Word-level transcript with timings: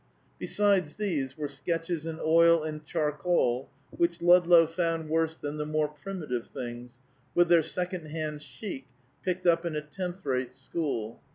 Besides 0.39 0.95
these 0.95 1.37
were 1.37 1.47
sketches 1.47 2.07
in 2.07 2.17
oil 2.23 2.63
and 2.63 2.83
charcoal, 2.83 3.69
which 3.91 4.19
Ludlow 4.19 4.65
found 4.65 5.09
worse 5.09 5.37
than 5.37 5.57
the 5.57 5.63
more 5.67 5.89
primitive 5.89 6.47
things, 6.47 6.97
with 7.35 7.49
their 7.49 7.61
second 7.61 8.07
hand 8.07 8.41
chic 8.41 8.87
picked 9.21 9.45
up 9.45 9.63
in 9.63 9.75
a 9.75 9.81
tenth 9.81 10.25
rate 10.25 10.55
school. 10.55 11.21